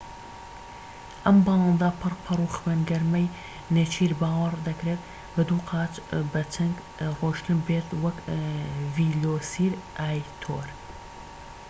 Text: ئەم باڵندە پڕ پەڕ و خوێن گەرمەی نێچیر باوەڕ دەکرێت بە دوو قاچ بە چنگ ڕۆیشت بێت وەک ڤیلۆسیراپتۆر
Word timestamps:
ئەم 1.25 1.35
باڵندە 1.45 1.89
پڕ 2.01 2.13
پەڕ 2.25 2.39
و 2.43 2.53
خوێن 2.57 2.81
گەرمەی 2.89 3.33
نێچیر 3.75 4.11
باوەڕ 4.21 4.53
دەکرێت 4.67 5.01
بە 5.33 5.41
دوو 5.49 5.65
قاچ 5.69 5.93
بە 6.31 6.41
چنگ 6.53 6.75
ڕۆیشت 7.19 7.45
بێت 7.67 7.87
وەک 8.03 8.17
ڤیلۆسیراپتۆر 8.95 10.67